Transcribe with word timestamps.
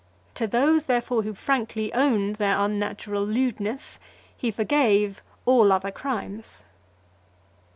To 0.33 0.47
those, 0.47 0.87
therefore, 0.87 1.21
who 1.21 1.35
frankly 1.35 1.93
owned 1.93 2.37
their 2.37 2.57
unnatural 2.59 3.23
lewdness, 3.23 3.99
he 4.35 4.49
forgave 4.49 5.21
all 5.45 5.71
other 5.71 5.91
crimes. 5.91 6.63